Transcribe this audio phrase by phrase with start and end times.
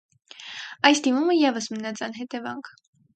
[0.89, 2.73] Այս դիմումը ևս մնաց անհետևանք։